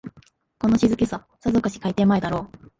[0.57, 2.61] この静けさ、さぞかし開店前だろう